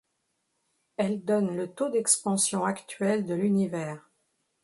[0.97, 4.01] Elle donne le taux d'expansion actuel de l'univers.